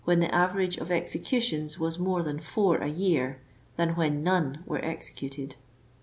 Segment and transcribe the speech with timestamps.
[0.07, 3.39] the average of executions was more than four a year,
[3.75, 5.53] than when none were executed.